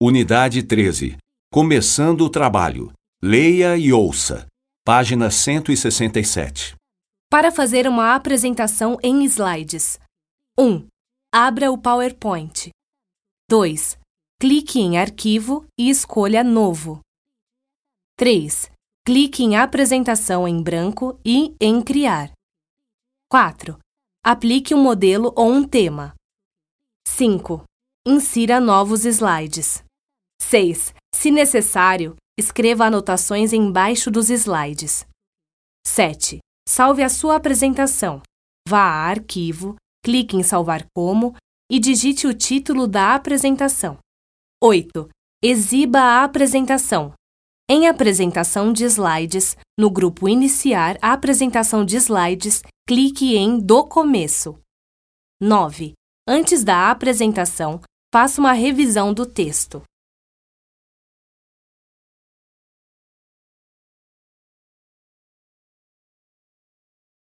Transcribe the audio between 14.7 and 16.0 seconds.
em Arquivo e